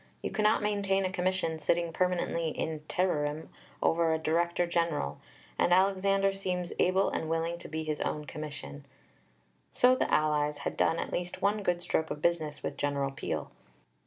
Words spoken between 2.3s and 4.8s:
in terrorem over the Director